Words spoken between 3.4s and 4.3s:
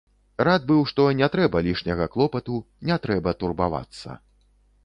турбавацца.